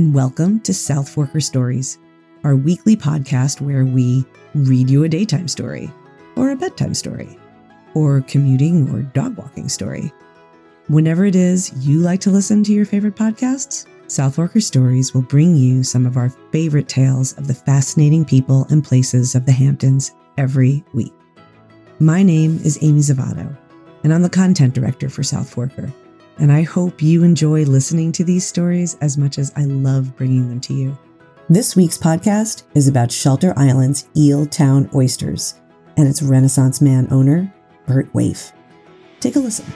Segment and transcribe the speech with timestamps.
[0.00, 1.98] and welcome to South Forker Stories,
[2.42, 4.24] our weekly podcast where we
[4.54, 5.92] read you a daytime story,
[6.36, 7.38] or a bedtime story,
[7.92, 10.10] or commuting or dog walking story.
[10.88, 15.20] Whenever it is you like to listen to your favorite podcasts, South Forker Stories will
[15.20, 19.52] bring you some of our favorite tales of the fascinating people and places of the
[19.52, 21.12] Hamptons every week.
[21.98, 23.54] My name is Amy Zavatto,
[24.02, 25.92] and I'm the content director for South Forker.
[26.38, 30.48] And I hope you enjoy listening to these stories as much as I love bringing
[30.48, 30.98] them to you.
[31.48, 35.60] This week's podcast is about Shelter Island's Eel Town Oysters
[35.96, 37.52] and its Renaissance man owner,
[37.86, 38.52] Bert Waife.
[39.20, 39.66] Take a listen.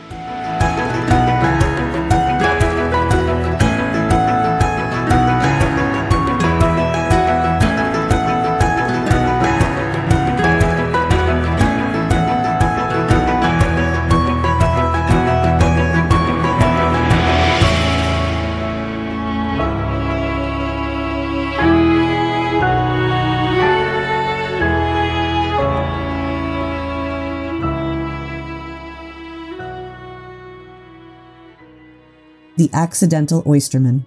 [32.56, 34.06] The Accidental Oysterman.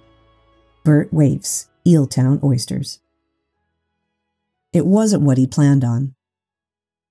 [0.85, 3.01] Bert Waife's Eeltown Oysters.
[4.71, 6.15] It wasn't what he planned on.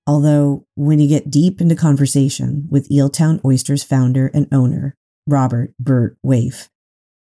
[0.07, 4.95] Although, when you get deep into conversation with Eeltown Oysters founder and owner,
[5.27, 6.69] Robert Bert Waife,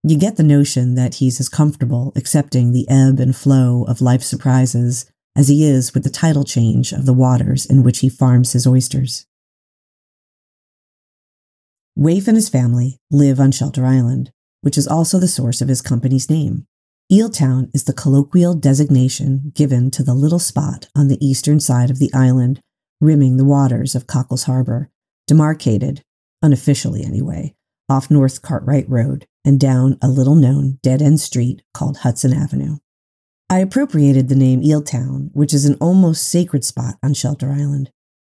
[0.01, 4.23] you get the notion that he's as comfortable accepting the ebb and flow of life
[4.23, 8.53] surprises as he is with the tidal change of the waters in which he farms
[8.53, 9.25] his oysters.
[11.99, 15.81] Waife and his family live on Shelter Island, which is also the source of his
[15.81, 16.65] company's name.
[17.11, 21.99] Eeltown is the colloquial designation given to the little spot on the eastern side of
[21.99, 22.61] the island,
[23.01, 24.89] rimming the waters of Coecles Harbor,
[25.27, 26.01] demarcated,
[26.41, 27.53] unofficially anyway,
[27.89, 32.77] off North Cartwright Road and down a little known dead end street called Hudson Avenue.
[33.49, 37.91] I appropriated the name Eeltown, which is an almost sacred spot on Shelter Island.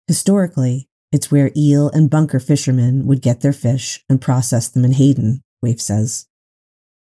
[0.06, 4.94] Historically, it's where eel and bunker fishermen would get their fish and process them in
[4.94, 6.25] Hayden, Waife says.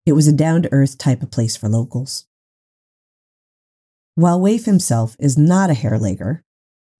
[0.05, 2.27] It was a down to earth type of place for locals.
[4.15, 6.43] While Waife himself is not a hairlegger,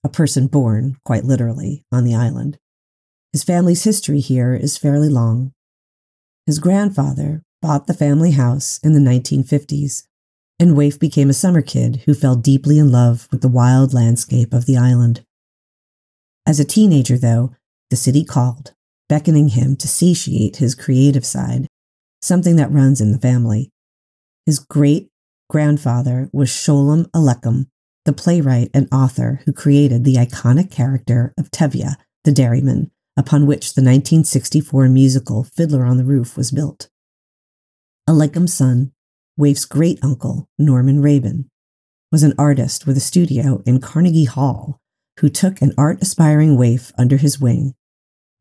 [0.03, 2.57] a person born, quite literally, on the island,
[3.31, 5.53] his family's history here is fairly long.
[6.47, 10.07] His grandfather bought the family house in the 1950s,
[10.59, 14.53] and Waife became a summer kid who fell deeply in love with the wild landscape
[14.53, 15.23] of the island.
[16.47, 17.55] As a teenager, though,
[17.89, 18.73] the city called,
[19.09, 21.67] beckoning him to satiate his creative side,
[22.21, 23.71] something that runs in the family.
[24.45, 25.09] His great
[25.49, 27.67] grandfather was Sholem Aleichem,
[28.05, 33.73] the playwright and author who created the iconic character of Tevye, the dairyman, upon which
[33.73, 36.89] the 1964 musical Fiddler on the Roof was built.
[38.07, 38.91] Aleichem's son,
[39.39, 41.49] Waife's great uncle, Norman Raeben,
[42.11, 44.79] was an artist with a studio in Carnegie Hall
[45.19, 47.73] who took an art aspiring Waife under his wing,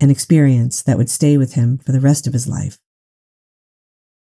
[0.01, 2.79] an experience that would stay with him for the rest of his life.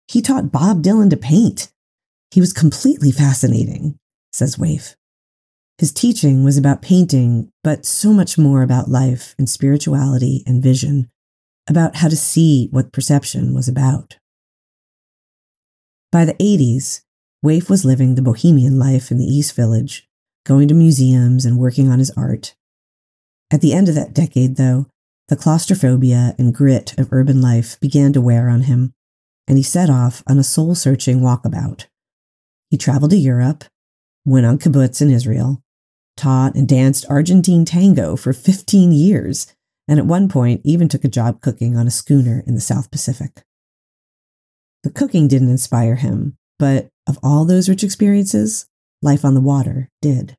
[0.07, 1.71] He taught Bob Dylan to paint.
[2.31, 3.99] He was completely fascinating,
[4.33, 4.95] says Waife.
[5.79, 11.11] His teaching was about painting, but so much more about life and spirituality and vision,
[11.69, 14.19] about how to see what perception was about.
[16.11, 17.03] By the 80s,
[17.43, 20.08] Waife was living the bohemian life in the East Village,
[20.49, 22.55] going to museums and working on his art.
[23.51, 24.87] At the end of that decade, though,
[25.29, 28.95] the claustrophobia and grit of urban life began to wear on him,
[29.47, 31.85] and he set off on a soul searching walkabout.
[32.71, 33.65] He traveled to Europe,
[34.25, 35.63] went on kibbutz in Israel,
[36.17, 39.55] taught and danced Argentine tango for 15 years,
[39.87, 42.91] and at one point even took a job cooking on a schooner in the South
[42.91, 43.43] Pacific.
[44.83, 48.67] The cooking didn't inspire him, but of all those rich experiences,
[49.03, 50.38] life on the water did.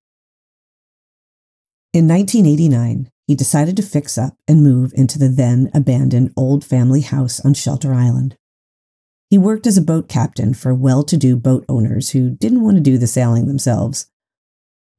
[1.91, 7.01] In 1989, he decided to fix up and move into the then abandoned old family
[7.01, 8.35] house on Shelter Island.
[9.31, 12.77] He worked as a boat captain for well to do boat owners who didn't want
[12.77, 14.05] to do the sailing themselves.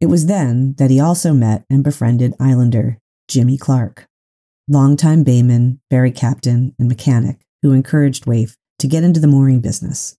[0.01, 2.99] It was then that he also met and befriended Islander
[3.29, 4.09] Jimmy Clark,
[4.67, 10.17] longtime bayman, ferry captain, and mechanic who encouraged Waife to get into the mooring business.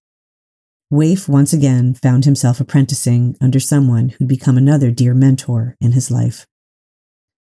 [0.89, 6.09] Waife once again found himself apprenticing under someone who'd become another dear mentor in his
[6.09, 6.45] life.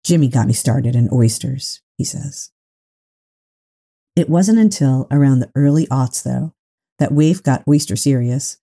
[0.03, 2.51] Jimmy got me started in oysters, he says.
[4.15, 6.53] It wasn't until around the early aughts, though,
[6.97, 8.57] that Waife got oyster serious.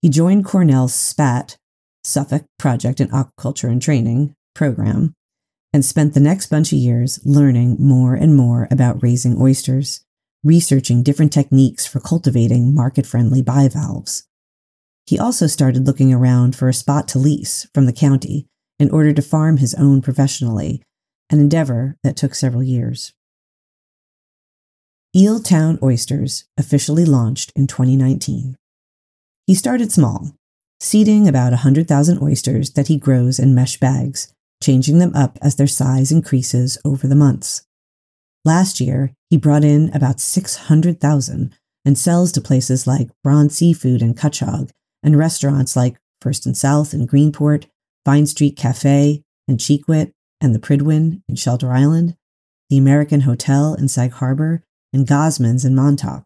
[0.00, 1.58] He joined Cornell's SPAT,
[2.04, 5.14] Suffolk Project in Aquaculture and Training, program,
[5.72, 10.04] and spent the next bunch of years learning more and more about raising oysters
[10.44, 14.26] researching different techniques for cultivating market friendly bivalves.
[15.06, 18.46] He also started looking around for a spot to lease from the county
[18.78, 20.82] in order to farm his own professionally,
[21.30, 23.12] an endeavor that took several years.
[25.16, 28.56] Eel Town Oysters officially launched in 2019.
[29.46, 30.34] He started small,
[30.80, 34.32] seeding about 100,000 oysters that he grows in mesh bags,
[34.62, 37.64] changing them up as their size increases over the months.
[38.44, 41.54] Last year, he brought in about 600,000
[41.84, 44.70] and sells to places like Braun Seafood in Cutchogue
[45.02, 47.66] and restaurants like First and South in Greenport,
[48.08, 52.16] Vine Street Cafe in Cheequot, and the Pridwin in Shelter Island,
[52.70, 54.64] the American Hotel in Sag Harbor,
[54.94, 56.24] and Gosman's in Montauk.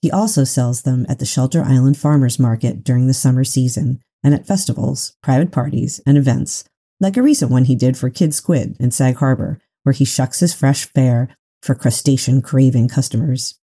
[0.00, 4.32] He also sells them at the Shelter Island Farmers Market during the summer season and
[4.32, 6.64] at festivals, private parties, and events,
[6.98, 10.40] like a recent one he did for Kid Squid in Sag Harbor, where he shucks
[10.40, 11.28] his fresh fare
[11.62, 13.58] for crustacean craving customers.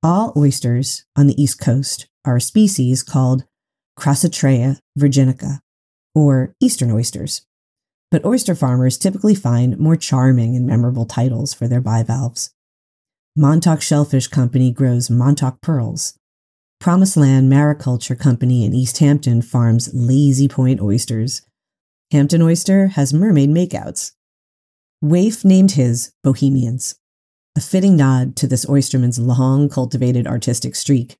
[0.00, 3.42] All oysters on the East Coast are a species called
[3.98, 5.60] Crassostrea virginica,
[6.14, 7.42] or Eastern oysters.
[8.10, 12.50] But oyster farmers typically find more charming and memorable titles for their bivalves.
[13.34, 16.14] Montauk Shellfish Company grows Montauk pearls.
[16.78, 21.42] Promised Land Mariculture Company in East Hampton farms Lazy Point oysters.
[22.12, 24.12] Hampton Oyster has mermaid makeouts.
[25.02, 26.94] Waife named his Bohemians,
[27.56, 31.16] a fitting nod to this oysterman's long cultivated artistic streak.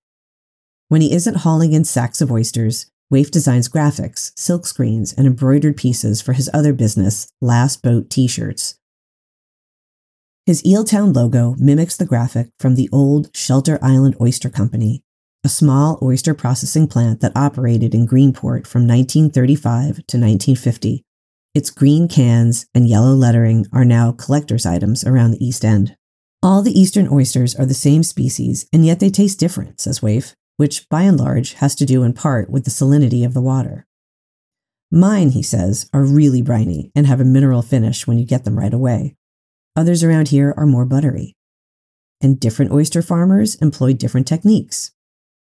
[0.88, 5.76] When he isn't hauling in sacks of oysters, Waife designs graphics, silk screens, and embroidered
[5.76, 8.78] pieces for his other business, Last Boat t shirts.
[10.44, 15.02] His Eeltown logo mimics the graphic from the old Shelter Island Oyster Company,
[15.42, 21.02] a small oyster processing plant that operated in Greenport from 1935 to 1950.
[21.52, 25.96] Its green cans and yellow lettering are now collector's items around the East End.
[26.42, 30.34] All the eastern oysters are the same species, and yet they taste different, says Waife,
[30.56, 33.86] which by and large has to do in part with the salinity of the water.
[34.90, 38.58] Mine, he says, are really briny and have a mineral finish when you get them
[38.58, 39.16] right away.
[39.74, 41.34] Others around here are more buttery.
[42.20, 44.92] And different oyster farmers employ different techniques.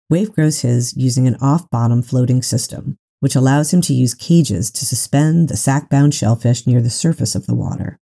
[0.09, 4.69] Waife grows his using an off bottom floating system, which allows him to use cages
[4.71, 7.99] to suspend the sac bound shellfish near the surface of the water.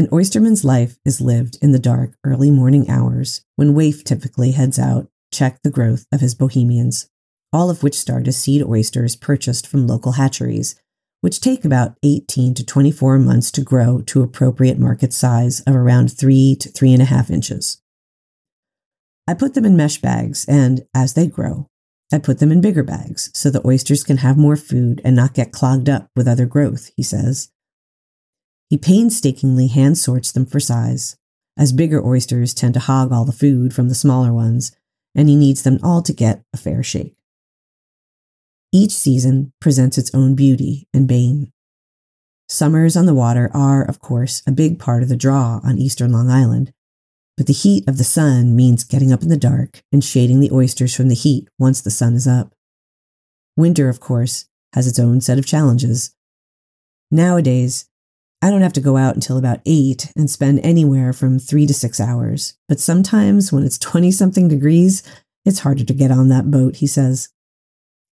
[0.00, 4.78] An oysterman's life is lived in the dark, early morning hours when Waife typically heads
[4.78, 7.10] out, check the growth of his bohemians,
[7.52, 10.74] all of which start as seed oysters purchased from local hatcheries,
[11.20, 16.08] which take about 18 to 24 months to grow to appropriate market size of around
[16.10, 17.82] 3 to 3.5 inches.
[19.28, 21.66] I put them in mesh bags, and as they grow,
[22.10, 25.34] I put them in bigger bags so the oysters can have more food and not
[25.34, 27.50] get clogged up with other growth, he says.
[28.70, 31.16] He painstakingly hand sorts them for size,
[31.58, 34.70] as bigger oysters tend to hog all the food from the smaller ones,
[35.12, 37.16] and he needs them all to get a fair shake.
[38.72, 41.52] Each season presents its own beauty and bane.
[42.48, 46.12] Summers on the water are, of course, a big part of the draw on eastern
[46.12, 46.72] Long Island,
[47.36, 50.52] but the heat of the sun means getting up in the dark and shading the
[50.52, 52.54] oysters from the heat once the sun is up.
[53.56, 56.14] Winter, of course, has its own set of challenges.
[57.10, 57.89] Nowadays,
[58.42, 61.74] I don't have to go out until about 8 and spend anywhere from 3 to
[61.74, 65.02] 6 hours, but sometimes when it's 20 something degrees,
[65.44, 67.28] it's harder to get on that boat, he says.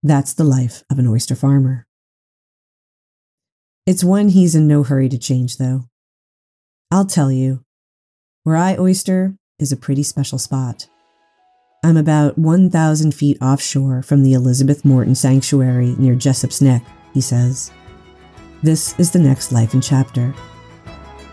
[0.02, 1.87] That's the life of an oyster farmer.
[3.87, 5.85] It's one he's in no hurry to change, though.
[6.90, 7.64] I'll tell you,
[8.42, 10.88] where I oyster is a pretty special spot.
[11.85, 17.71] I'm about 1,000 feet offshore from the Elizabeth Morton Sanctuary near Jessup's Neck, he says.
[18.63, 20.35] This is the next life and chapter.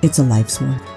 [0.01, 0.92] It's a life's work.